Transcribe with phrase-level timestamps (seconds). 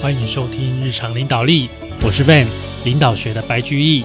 [0.00, 1.68] 欢迎收听日常领导力，
[2.02, 2.46] 我是 Van
[2.84, 4.04] 领导学的白居易。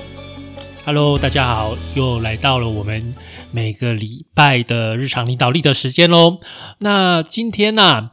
[0.83, 3.13] Hello，大家好，又来到了我们
[3.51, 6.39] 每个礼拜的日常领导力的时间喽。
[6.79, 8.09] 那今天呢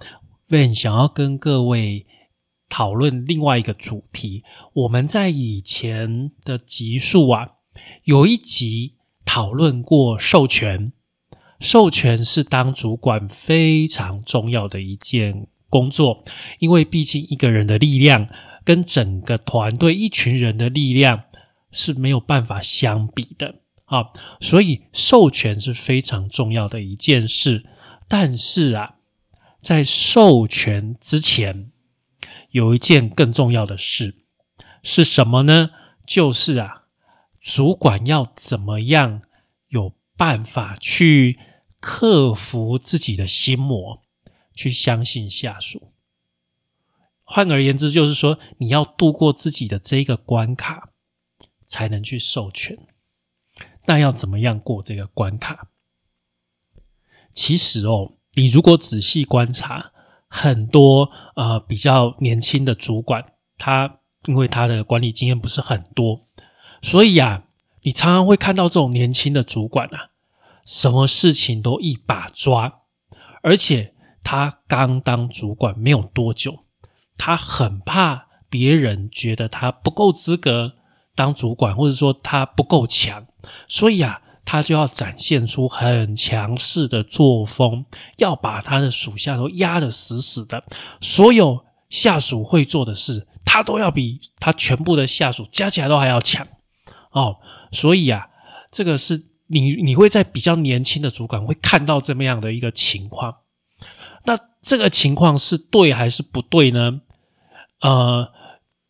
[0.51, 2.07] ，Van 想要跟各位
[2.69, 4.45] 讨论另外一个主题。
[4.75, 7.53] 我们在以前的集数啊，
[8.05, 10.93] 有一集讨论过授权，
[11.59, 15.49] 授权是当主管非常重要的一件。
[15.71, 16.23] 工作，
[16.59, 18.29] 因为毕竟一个人的力量
[18.65, 21.25] 跟整个团队一群人的力量
[21.73, 24.11] 是没有办法相比的啊，
[24.41, 27.63] 所以授权是非常重要的一件事。
[28.09, 28.97] 但是啊，
[29.61, 31.71] 在授权之前，
[32.51, 34.17] 有一件更重要的事
[34.83, 35.71] 是什么呢？
[36.05, 36.83] 就是啊，
[37.41, 39.23] 主管要怎么样
[39.69, 41.39] 有办法去
[41.79, 44.03] 克服自己的心魔。
[44.55, 45.93] 去相信下属，
[47.23, 50.91] 换而言之，就是说你要度过自己的这个关卡，
[51.67, 52.77] 才能去授权。
[53.87, 55.69] 那要怎么样过这个关卡？
[57.31, 59.93] 其实哦，你如果仔细观察，
[60.29, 63.25] 很多呃比较年轻的主管，
[63.57, 66.29] 他因为他的管理经验不是很多，
[66.83, 67.45] 所以啊，
[67.83, 70.11] 你常常会看到这种年轻的主管啊，
[70.67, 72.83] 什么事情都一把抓，
[73.43, 73.95] 而且。
[74.23, 76.65] 他刚当主管没有多久，
[77.17, 80.75] 他很怕别人觉得他不够资格
[81.15, 83.27] 当主管，或者说他不够强，
[83.69, 87.85] 所以啊，他就要展现出很强势的作风，
[88.19, 90.65] 要把他的属下都压得死死的。
[91.01, 96.47] 所有下属会做的事，他都要比他全部的下属加起来都还要强
[97.13, 97.37] 哦。
[97.73, 98.29] 所以啊，
[98.71, 103.37] 这个是你你会在比较年轻的主管会看到这么样的一个情况。
[104.25, 107.01] 那这个情况是对还是不对呢？
[107.81, 108.33] 呃，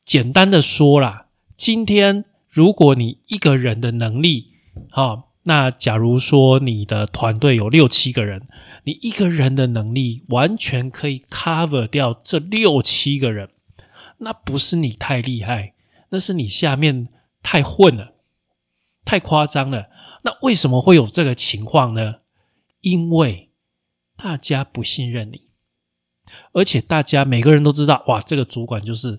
[0.04, 4.54] 简单的说啦，今天如果你一个人的能力，
[4.90, 8.48] 好，那假如说你的团队有六七个人，
[8.84, 13.50] 你一个人的能力完全可以 cover 掉这六七个人，
[14.18, 15.74] 那不是你太厉害，
[16.08, 17.08] 那是你下面
[17.42, 18.14] 太混了，
[19.04, 19.86] 太夸张了。
[20.22, 22.16] 那为什么会有这个情况呢？
[22.80, 23.49] 因为
[24.22, 25.48] 大家不信任你，
[26.52, 29.18] 而且大家每个人都知道，哇，这个主管就是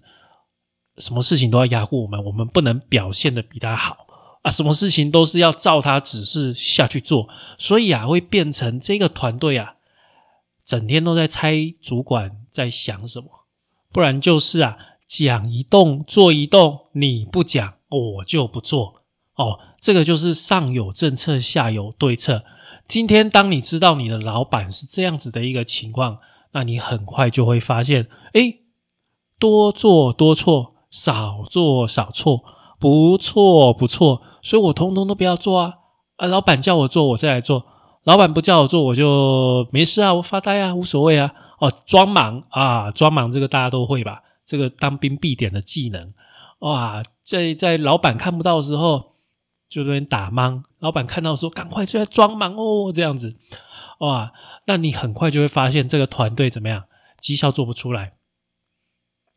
[0.98, 4.06] 什么事情都要压过我们，我们不能表现的比他好。
[4.44, 9.76] 啊，什么事情都是要照他指示下去做，所以啊，会变成这个团队啊，
[10.64, 13.46] 整天都在猜主管在想什么，
[13.92, 19.04] 不然就是啊，讲一动做一动，你不讲我就不做。
[19.36, 22.44] 哦，这个就是上有政策，下有对策。
[22.92, 26.18] 今天，当你知道你的老板是这样子的一个情况，
[26.52, 28.56] 那你很快就会发现，哎，
[29.40, 32.44] 多做多错，少做少错，
[32.82, 35.76] 不错不错，所以我通通都不要做啊！
[36.18, 37.64] 啊，老板叫我做，我再来做；
[38.04, 41.34] 老板不叫我做，我就没事啊，我发呆啊，无所谓啊。
[41.60, 44.22] 哦，装忙啊，装忙这个大家都会吧？
[44.44, 46.12] 这个当兵必点的技能，
[46.60, 49.11] 哇，在在老板看不到的时候。
[49.72, 53.38] 就那边打忙，老板看到说赶快就在装忙哦，这样子
[54.00, 54.34] 哇，
[54.66, 56.84] 那你很快就会发现这个团队怎么样，
[57.22, 58.16] 绩效做不出来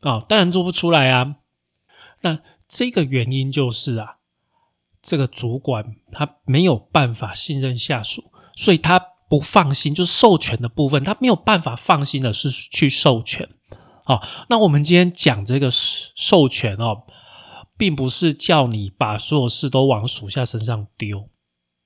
[0.01, 1.37] 啊，当然做不出来啊。
[2.23, 4.17] 那这个原因就是啊，
[5.01, 8.25] 这个主管他没有办法信任下属，
[8.57, 13.47] 所以他不放心，就是授权的部分，他没有办法放心的是去授权。
[14.03, 17.03] 好，那我们今天讲这个授权哦。
[17.77, 21.29] 并不是叫你把所有事都往属下身上丢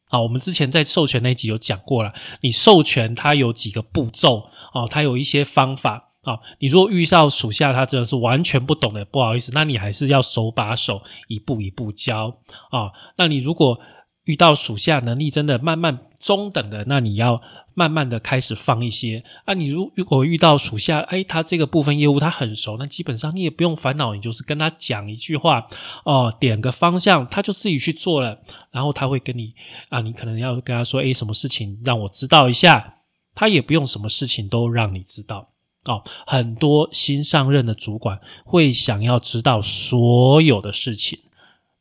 [0.09, 0.22] 啊！
[0.22, 6.39] 我们之前在授权那集有讲过了，你授权它有几个步骤啊，它有一些方法啊。
[6.59, 12.38] 你如果遇到属下他真的是完全不懂的，不好意思，那你还是要手把手一步一步教
[12.71, 12.91] 啊。
[13.17, 13.79] 那你如果
[14.25, 17.41] 遇到属下能力真的慢慢中等的，那你要。
[17.79, 25.65] 慢慢的开始放一些啊，你如如果遇到属下，哎，他这个部分业务他很熟，那基本上你也不用烦恼，你就是跟他讲一句话
[26.03, 28.38] 哦，点个方向，他就自己去做了，
[28.69, 29.53] 然后他会跟你
[29.88, 32.95] 啊，你可能要跟他说，哎，什么事情让我知道一下，
[33.33, 35.50] 他也不用什么事情都让你知道
[35.86, 36.03] 哦。
[36.27, 41.18] 很多新上任的主管会想要知道所有的事情，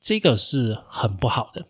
[0.00, 1.66] 这个是很不好的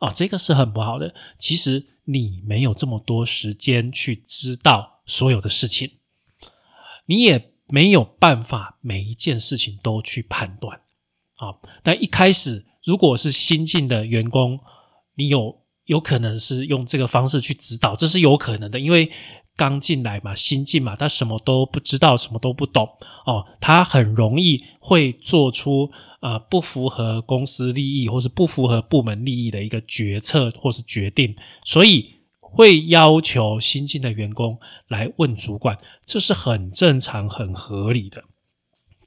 [0.00, 1.86] 啊，这个是很不好的，其实。
[2.08, 5.90] 你没有这么多时间去知道所有的事情，
[7.06, 10.82] 你也没有办法每一件事情都去判断。
[11.34, 14.60] 啊，但一开始如果是新进的员工，
[15.16, 19.10] 你有有可能是用这个方式去指导，这是有可能的，因为
[19.56, 22.86] 刚进来嘛，新进嘛，他什么都不知道，什么都不懂
[23.24, 34.58] 哦，他很容易会做出啊不符合公司利益或是不符合部门利益的一个决策或是决定，所以会要求新进的员工
[34.88, 38.24] 来问主管，这是很正常、很合理的。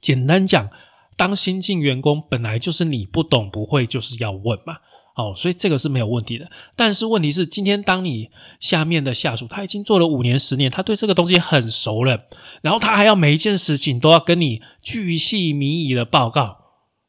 [0.00, 0.68] 简单讲，
[1.16, 4.78] 当新进员工本来就是你不懂不会，就是要问嘛。
[5.20, 6.50] 哦，所以这个是没有问题的。
[6.74, 12.24] 但是问题是，今天当你下面的下属他已经做了五年、十年，他对这个东西很熟了，
[12.62, 16.58] 然后他还要每一件事情都要跟你巨细靡遗的报告。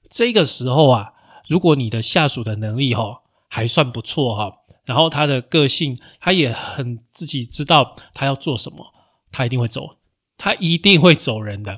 [0.10, 1.14] 这个时候啊，
[1.48, 4.52] 如果你的下属的能力哈还算不错哈，
[4.84, 8.94] 然后他的个性他也很自己知道他要做什么，
[9.32, 9.98] 他一定会走，
[10.38, 11.74] 他一定会走人的，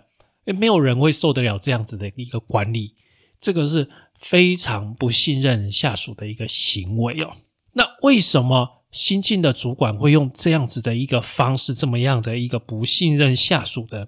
[0.45, 2.95] 因为没有人会受得了这样子的一个管理。
[3.39, 3.89] 这个是。
[4.23, 7.33] 非常不信任下属的一个行为哦。
[7.73, 14.07] 那为什么新进的主管会用这样子的一个方式，这么样的一个不信任下属的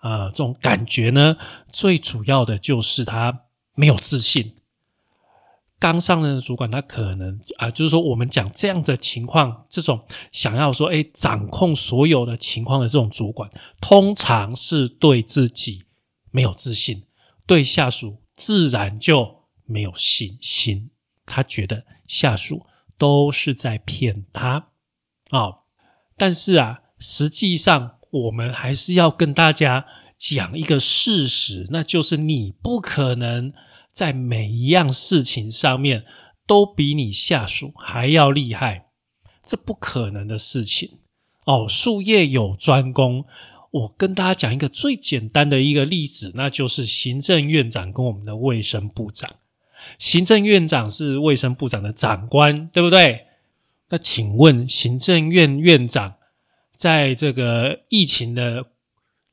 [0.00, 1.36] 啊这种感觉呢？
[1.72, 4.54] 最主要的就是他没有自信。
[5.78, 13.50] 刚上任的主管，他可能啊，就是说我们讲这样的情况，这种想要说哎掌控所有的情况的这种主管，
[13.80, 15.84] 通常是对自己
[16.30, 17.04] 没有自信，
[17.46, 19.33] 对下属自然就。
[19.66, 20.90] 没有信心，
[21.24, 22.66] 他觉得下属
[22.98, 24.68] 都是在骗他
[25.30, 25.64] 啊！
[26.16, 33.52] 但是啊，实际上我们还是要跟大家讲一个事实，那就是你不可能
[33.90, 36.04] 在每一样事情上面
[36.46, 38.86] 都比你下属还要厉害，
[39.44, 40.98] 这不可能的事情
[41.46, 41.66] 哦。
[41.68, 43.24] 术业有专攻，
[43.70, 49.28] 我跟大家讲一个最简单的一个例子，那就是行政院长跟我们的卫生部长。
[49.98, 53.26] 行政院长是卫生部长的长官，对不对？
[53.88, 56.14] 那请问行政院院长
[56.76, 58.66] 在这个疫情的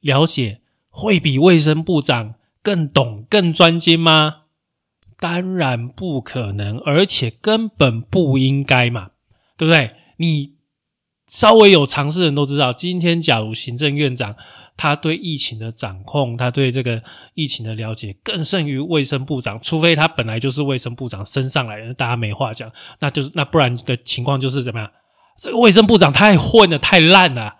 [0.01, 4.43] 了解，会比卫生部长更懂、更专精吗？
[5.17, 9.11] 当然不可能，而且根本不应该嘛，
[9.57, 9.91] 对不对？
[10.17, 10.55] 你
[11.27, 14.35] 稍微有常识的人都知道，今天假如行政院长。
[14.77, 17.01] 他对疫情的掌控，他对这个
[17.33, 24.91] 疫情的了解更胜于卫生部长，除非他本来就是卫生部长升上来的，大家没话讲，那就是那不然的情况就是怎么样？
[25.39, 27.53] 这个卫生部长太混了，太烂了，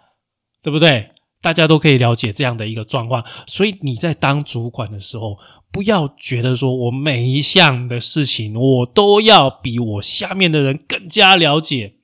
[0.61, 1.09] 对不对？
[1.41, 5.37] 大家都可以了解这样的一个状况，所以你在当主管的时候，
[5.71, 11.95] 不要觉得说我每一项的事情我都要比我下面的人更加了解。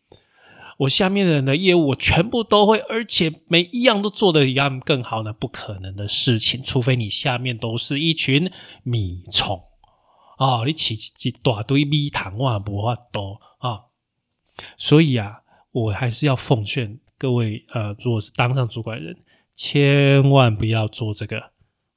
[0.77, 5.33] 我下面的人的业务我全部都会，而且每一样都做得比他们更好呢？
[5.33, 8.51] 不可能的事情，除非你下面都是一群
[8.83, 9.59] 米虫
[10.37, 10.63] 啊！
[10.65, 13.85] 你起一大堆米糖哇，不法多啊！
[14.77, 15.41] 所以啊，
[15.71, 19.17] 我还是要奉劝各位呃，如果是当上主管人，
[19.55, 21.53] 千万不要做这个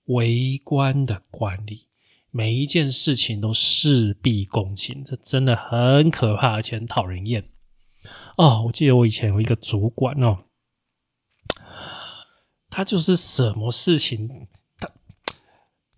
[0.06, 1.88] 围观的管理，
[2.30, 7.44] 每一件事情都事必躬亲，这真的很可怕，而且很讨人厌。
[8.40, 10.38] 哦，我记得我以前有一个主管哦，
[12.70, 14.46] 他就是什么事情，
[14.78, 14.90] 他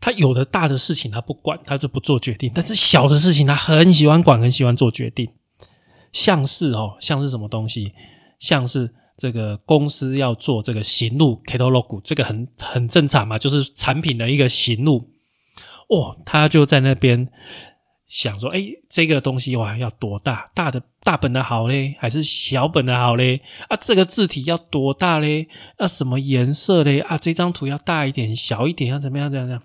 [0.01, 5.33] 他有的大的事情他不管，他就不做决定；但是小的事情他很喜欢管，很喜欢做决定。
[6.11, 7.95] 像是哦，像是什么东西，
[8.41, 15.09] 像是这个公司要做这个行路 catalog，这个很很正常嘛，就是产品的一个行路。
[15.89, 17.31] 哦，他就在那边。
[18.13, 20.51] 想说，哎，这个东西哇，要多大？
[20.55, 23.41] 大的大本的好嘞，还是小本的好嘞？
[23.71, 25.49] 啊，这个字体要多大嘞？
[25.79, 27.01] 啊，什么颜色嘞？
[27.01, 29.31] 啊，这张图要大一点、小一点，要怎么样？
[29.31, 29.49] 怎样？
[29.49, 29.63] 怎样？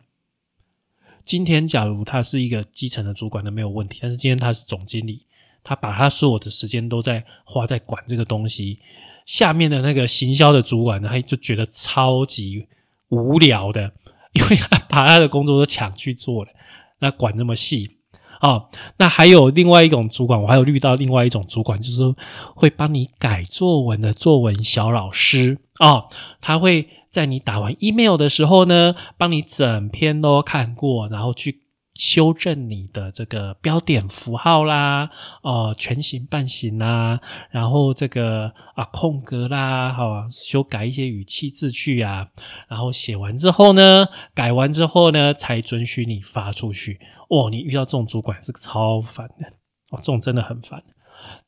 [1.25, 3.99] 今天假如他是一个基层的主管，那没有问题。
[4.01, 5.25] 但是今天他是总经理，
[5.61, 8.79] 他把他所有的时间都在花在管这个东西。
[9.25, 12.65] 下面的那个行销的主管呢，他就觉得超级
[13.09, 13.91] 无聊的，
[14.31, 16.51] 因为他把他的工作都抢去做了，
[16.99, 17.96] 那管那么细。
[18.41, 22.13] 哦，那还有另外一种主管，我还有遇到另外一种主管，就是
[22.55, 26.05] 会帮你改作文的作文小老师哦，
[26.41, 31.66] 他会在你打完 email 的时候呢，帮你整篇都看过，然后去。
[31.97, 35.09] 修正你的这个标点符号啦，
[35.41, 42.27] 哦，全形半形啦，然后这个啊空格啦，哈，修改一些语气字句啊，
[42.69, 46.99] 然后写完之后呢，改完之后呢，才准许你发出去。
[47.29, 49.47] 哦，你遇到这种主管是超烦的，
[49.89, 50.83] 哦，这种真的很烦。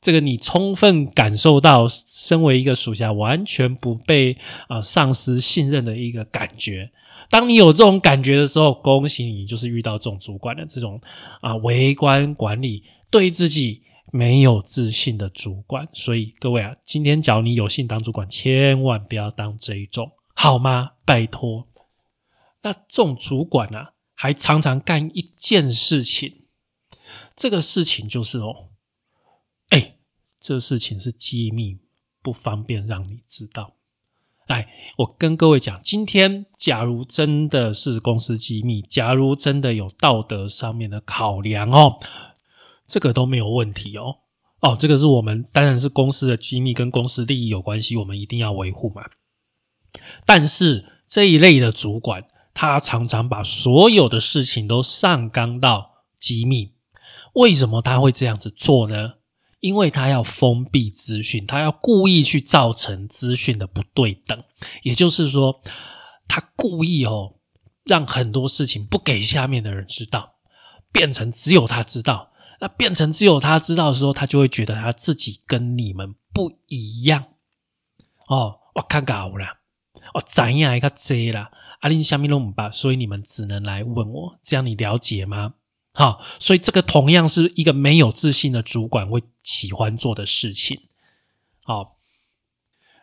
[0.02, 4.36] 这个你充分感受到身为一个属下完全不被
[4.68, 6.90] 啊上司信任的一个感觉。
[7.30, 11.00] 当你有这种感觉的时候，恭喜你，就是遇到这种主管的这种
[11.42, 15.88] 啊，微观管理，对自己没有自信的主管。
[15.94, 20.92] 所以各位啊，今天只要你有幸当主管，千万不要当这一种，好吗？
[21.06, 21.68] 拜托。
[22.62, 26.46] 那这种主管啊，还常常干一件事情，
[27.36, 28.70] 这个事情就是哦，
[29.70, 29.96] 哎，
[30.40, 31.78] 这事情是机密，
[32.22, 33.76] 不方便让你知道。
[34.50, 42.00] 来，我跟各位讲，今天假如真的是公司机密，假如真的有道德上面的考量哦，
[42.88, 44.16] 这个都没有问题哦。
[44.62, 49.04] 哦，这个是我们当然是公司的机密，跟公司利益有关系，我们一定要维护嘛。
[50.26, 52.24] 但是这一类的主管，
[52.56, 56.72] 他常常把所有的事情都上纲到机密，
[57.34, 59.14] 为什么他会这样子做呢？
[59.60, 64.42] 因为他要封闭资讯，他要故意去造成资讯的不对等，
[64.84, 65.62] 也就是说，
[66.28, 67.36] 他故意哦，
[67.84, 70.36] 让很多事情不给下面的人知道，
[70.92, 72.32] 变成只有他知道。
[72.62, 77.26] 那变成只有他知道的时候，他就会觉得他自己跟你们不一样。
[78.28, 79.60] 哦，我看搞了，
[80.14, 81.52] 我怎样一个贼啦？
[81.80, 85.54] 阿林下面都唔把，所以你们只能来问我，这样你了解吗？
[86.00, 90.84] 好，所以这个同样是一个没有自信的主管会喜欢做的事情。
[91.62, 91.98] 好，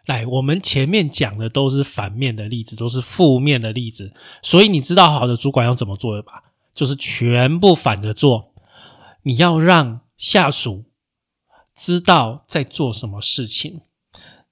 [0.07, 6.45] 来，我们前面讲的都是反面的例子，都是负面的例子，所以你知道好的主管要怎么做的吧？
[6.73, 8.55] 就是全部反着做。
[9.25, 10.87] 你要让下属
[11.75, 13.83] 知道在做什么事情，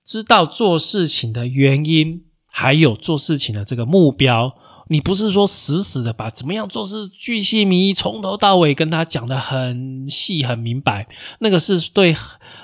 [0.05, 4.59] 知道做事情的原因，还有做事情的这个目标。
[4.88, 12.14] 你不是说死死的把怎么样做事巨细靡遗，从头到尾跟他讲的很细很明白，那个是对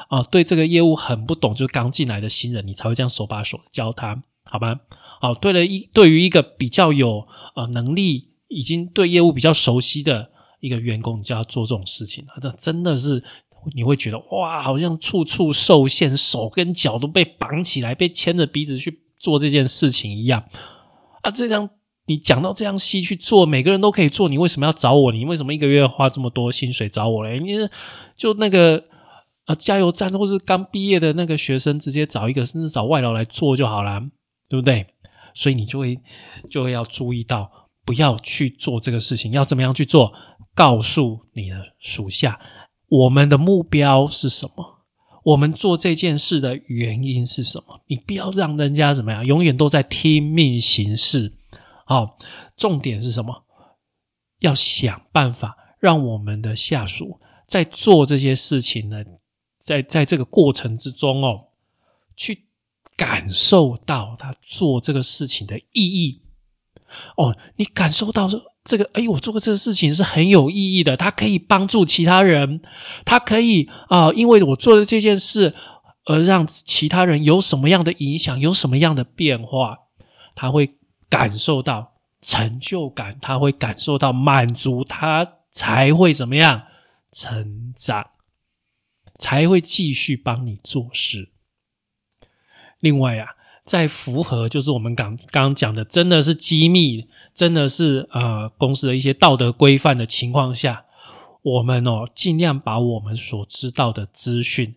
[0.09, 4.79] 啊，对这个业务很不懂，就刚进来的新人，你才会这样手把手教他，好吧？
[5.23, 13.25] 哦，对了一对于一个比较有呃能力，已经对业务比较熟悉的一个员工，你就要做这种事情，这真的是
[13.75, 20.45] 你会觉得哇，好像处处受限，手跟脚都被绑起来，被牵着鼻子去做这件事情一样
[21.23, 21.71] 啊，这样。
[22.11, 25.13] 你讲到这样细去做，每个人都可以做，你为什么要找我？
[25.13, 27.39] 你为什么一个月花这么多薪水找我嘞？
[27.39, 27.53] 你
[28.17, 28.83] 就那个
[29.45, 34.01] 啊，加油站或是刚毕业的那个学生，直接找一个，甚至找外劳来做就好了，
[34.49, 34.85] 对不对？
[35.35, 35.97] 所以你就会
[36.51, 37.49] 就会要注意到，
[37.87, 39.31] 不要去做这个事情。
[39.31, 40.13] 要怎么样去做？
[40.53, 42.41] 告诉你的属下，
[42.89, 44.81] 我们的目标是什么？
[45.23, 47.81] 我们做这件事的原因是什么？
[47.87, 51.35] 你不要让人家怎么样，永远都在听命行事。
[51.91, 52.17] 好，
[52.57, 53.45] 重点是什么？
[54.39, 57.19] 要想办法让我们的下属
[57.49, 59.03] 在做这些事情呢，
[59.59, 61.49] 在在这个过程之中哦，
[62.17, 62.47] 去
[62.97, 66.23] 感受到他做这个事情的意义。
[67.17, 72.63] 哦，你感受到这这个，哎，我做过这个事情是很有意义的，它可以帮助其他人，
[73.05, 75.57] 它可以啊，因为我做的这件事
[76.05, 79.77] 而让其他人有什么样的影响，有什么样的变化，
[80.37, 80.77] 他会。
[81.11, 86.63] 感受到成就感，他会感受到满足，他才会怎么样
[87.11, 88.11] 成长，
[89.19, 91.31] 才会继续帮你做事。
[92.79, 100.85] 另外啊，在符合就是我们刚刚讲的，真的是机密，真的是呃公司的一些道德规范的情况下，
[101.43, 104.77] 我们哦尽量把我们所知道的资讯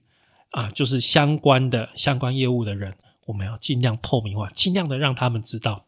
[0.52, 2.96] 啊，就是相关的相关业务的人，
[3.28, 5.86] 我们要尽量透明化，尽量的让他们知道。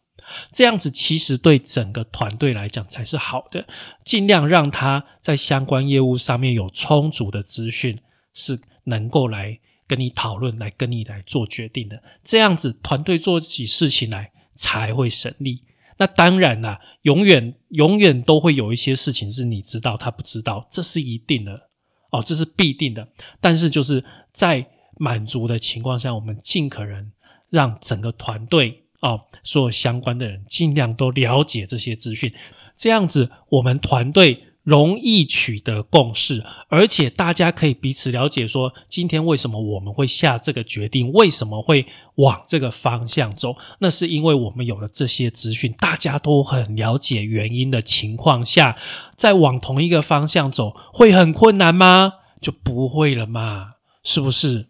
[0.51, 3.65] 这样子其实对整个团队来讲才是好的，
[4.03, 7.95] 尽量让他在相关业务上面有充足的资讯，
[8.33, 12.01] 是能够来跟你讨论、来跟你来做决定的。
[12.23, 15.63] 这样子团队做起事情来才会省力。
[15.97, 21.69] 那当然啦，永远永远都会有一些事情是你知道他不知道，这是一定的
[22.09, 23.07] 哦，这是必定的。
[23.39, 24.03] 但是就是
[24.33, 24.65] 在
[24.97, 27.11] 满足的情况下，我们尽可能
[27.49, 28.84] 让整个团队。
[29.01, 32.33] 哦，所有相关的人尽量都了解这些资讯，
[32.75, 41.85] 这样子我们团队容易取得共识，而且大家可以彼此了解，说今天为什么我们会下这个决定，为什么会
[42.15, 43.55] 往这个方向走？
[43.77, 48.75] 那是因为我们有了这些资讯，大家都很了解原因的情况下，
[49.15, 52.13] 再往同一个方向走，会很困难吗？
[52.41, 54.67] 就不会了嘛，是不是？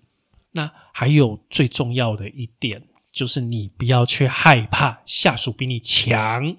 [0.52, 2.84] 那还有最重要的一点。
[3.16, 6.58] 就是你不要去害怕下属比你强，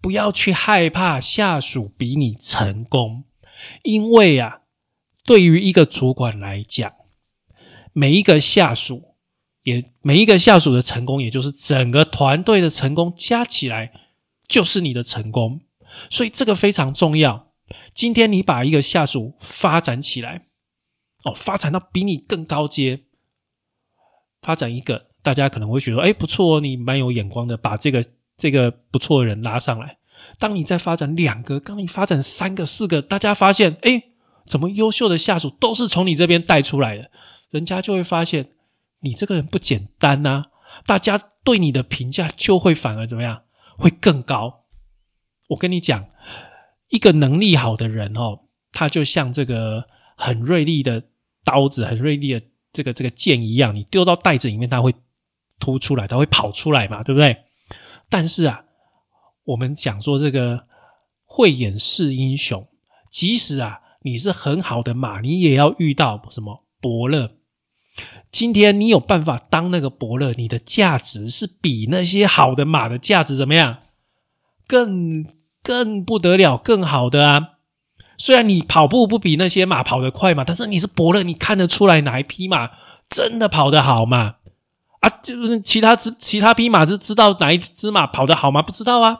[0.00, 3.24] 不要去害怕下属比你成功，
[3.82, 4.62] 因为啊，
[5.26, 6.90] 对于一个主管来讲，
[7.92, 9.16] 每一个下属
[9.64, 13.92] 也每一个下属的成功，也就是整个团队的成功加起来，
[14.48, 15.60] 就是你的成功。
[16.08, 17.52] 所以这个非常重要。
[17.92, 20.46] 今天你把一个下属发展起来，
[21.24, 23.02] 哦，发展到比你更高阶，
[24.40, 28.04] 发展一个，大家可能会觉得，哎，不错哦，你蛮有眼光的，把这个
[28.36, 29.98] 这个不错的人拉上来。
[30.38, 34.02] 当你再发展两个，当你发展三个、四个，大家发现，哎，
[34.46, 37.10] 怎么优秀的下属都是从你这边带出来的？
[37.50, 38.50] 人家就会发现
[39.00, 40.46] 你这个人不简单呐，
[40.86, 43.42] 大家对你的评价就会反而怎么样？
[43.76, 44.64] 会更高。
[45.48, 46.06] 我跟你讲，
[46.88, 48.40] 一个能力好的人哦，
[48.72, 49.84] 他就像这个
[50.16, 51.04] 很锐利的
[51.44, 54.94] 刀子，很锐利的这个这个剑一样，你丢到袋子里面，他会
[55.62, 57.44] 突出来，它会跑出来嘛，对不对？
[58.10, 58.64] 但是啊，
[59.44, 60.64] 我们讲说这个
[61.24, 62.66] 慧眼识英雄，
[63.08, 67.30] 即使啊你是很好的马，你也要遇到什么伯乐。
[68.32, 73.78] 今天你有办法当那个伯乐，你的价值是比那些好的马的价值怎么样？
[74.66, 75.24] 更
[75.62, 77.50] 更不得了，更好的啊！
[78.18, 82.70] 虽然你跑步不比那些马跑得快嘛，但是你是伯乐，你看得出来哪一匹马
[83.08, 84.36] 真的跑得好嘛？
[85.02, 88.60] 啊，就是其他只其他匹马是知道哪一只马跑得好吗？
[88.60, 89.18] 不知道啊，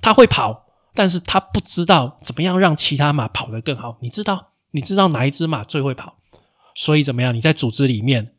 [0.00, 3.98] 他会跑，但是他不知道怎么样让其他马跑得更好。
[4.00, 4.52] 你知道？
[4.70, 6.16] 你知道哪一只马最会跑？
[6.74, 7.34] 所以怎么样？
[7.34, 8.30] 你在组织里面。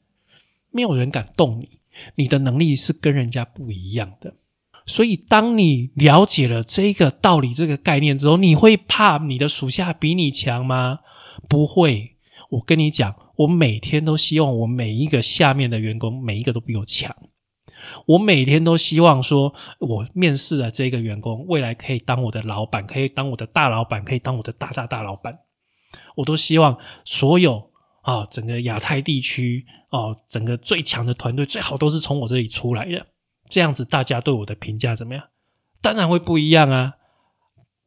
[0.72, 1.80] 没有人敢动你，
[2.16, 4.34] 你的能力是跟人家不一样的。
[4.86, 11.00] 所以，当你了解了这个道理、这个概念之后，你会怕你的属下比你强吗？
[11.48, 12.18] 不会。
[12.50, 17.16] 我跟你讲，我每天都希望我每一个下面的员工每一个都比我强。
[18.06, 25.40] 我每天都希望说，我面试的这个员工未来可以当我的老板，可以当我的大老板，可以当我的大大大老板。
[26.16, 27.72] 我都希望所有。
[28.06, 33.04] 啊，整个亚太地区哦，整个最强的团队最好都是从我这里出来的，
[33.50, 35.24] 这样子大家对我的评价怎么样？
[35.82, 36.94] 当然会不一样啊！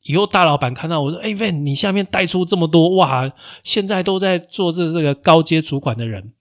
[0.08, 6.32] 以后大老板看到我说：“哎，Van，你下面带出这么多哇，现在都在做这这个高阶主管的人，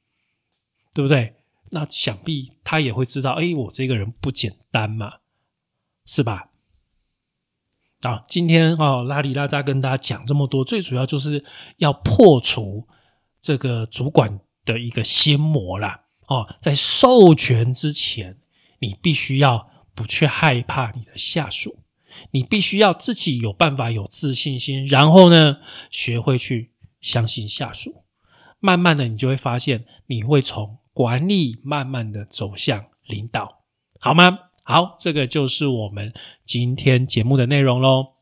[0.94, 1.36] 对不对？”
[1.70, 5.18] 那想必他也会知道，哎，我这个人不简单嘛，
[6.06, 6.50] 是吧？
[8.02, 11.46] 啊，今天哦，拉里拉扎跟大家讲这么多，最主要就是
[11.78, 12.88] 要破除。
[13.40, 18.38] 这个主管的一个心魔啦，哦，在授权之前，
[18.80, 21.80] 你必须要不去害怕你的下属，
[22.32, 25.58] 你必须要自己有办法、有自信心，然后呢，
[25.90, 28.04] 学会去相信下属。
[28.60, 33.64] 慢慢的，你就会发现，你会从管理慢慢的走向领导，
[34.00, 34.40] 好吗？
[34.64, 36.12] 好，这个就是我们
[36.44, 38.14] 今天节目的内容喽。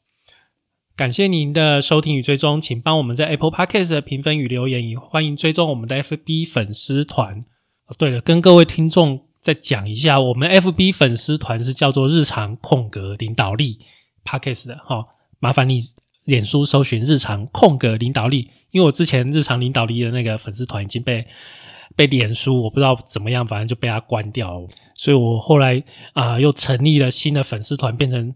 [0.95, 7.45] 感谢您的收听与追踪，请帮我们在 Apple Podcast 的评分与留言，也欢迎追踪我们的 FB 粉丝团。
[7.97, 13.77] 对了，跟各位听众再讲一下，我们 FB 粉丝团是叫做“日常空格领导力
[14.23, 15.05] Podcast” 的哈，
[15.37, 15.81] 麻烦你
[16.23, 21.27] 脸书搜寻“日常空格领导力”，因为我之前“日常领导力”的那个粉丝团已经被
[21.95, 28.33] 被脸书我不知道怎么样，反正就被它关掉了，所以我后来啊又成立了新的粉丝团，变成。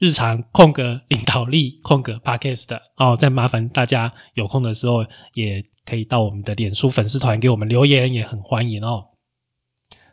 [0.00, 9.07] 日常空格领导力空格 podcast 哦，再麻烦大家有空的时候也可以到我们的脸书粉丝团给我们留言，也很欢迎哦。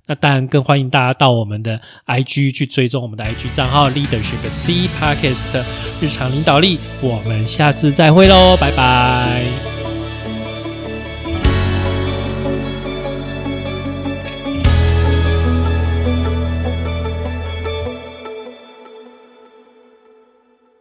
[0.08, 5.64] 那当然更欢迎大家到我们的 IG 去追踪我们的 IG 账号 leadership C podcast
[6.02, 6.80] 日常领导力。
[7.02, 9.65] 我们下次再会喽，拜拜。